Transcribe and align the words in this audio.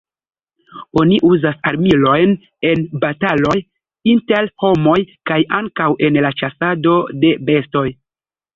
Oni 1.01 1.19
uzas 1.27 1.59
armilojn 1.71 2.33
en 2.69 2.81
bataloj 3.05 3.59
inter 4.15 4.49
homoj, 4.65 4.97
kaj 5.33 5.39
ankaŭ 5.61 5.93
en 6.09 6.21
la 6.27 6.35
ĉasado 6.43 6.99
de 7.25 7.35
bestoj. 7.53 7.89